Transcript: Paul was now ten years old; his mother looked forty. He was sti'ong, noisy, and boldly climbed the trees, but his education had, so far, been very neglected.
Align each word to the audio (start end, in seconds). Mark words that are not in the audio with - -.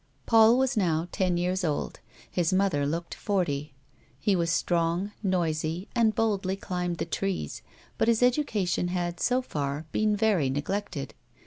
Paul 0.25 0.57
was 0.57 0.75
now 0.75 1.07
ten 1.11 1.37
years 1.37 1.63
old; 1.63 1.99
his 2.31 2.51
mother 2.51 2.87
looked 2.87 3.13
forty. 3.13 3.75
He 4.19 4.35
was 4.35 4.49
sti'ong, 4.49 5.11
noisy, 5.21 5.89
and 5.93 6.15
boldly 6.15 6.55
climbed 6.55 6.97
the 6.97 7.05
trees, 7.05 7.61
but 7.99 8.07
his 8.07 8.23
education 8.23 8.87
had, 8.87 9.19
so 9.19 9.43
far, 9.43 9.85
been 9.91 10.15
very 10.15 10.49
neglected. 10.49 11.13